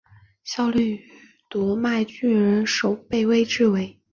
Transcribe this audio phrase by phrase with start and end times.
[0.43, 1.11] 效力于
[1.47, 3.99] 读卖巨人守备位置为。